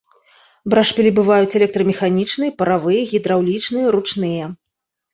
[0.73, 4.55] Брашпілі бываюць электрамеханічныя, паравыя, гідраўлічныя, ручныя.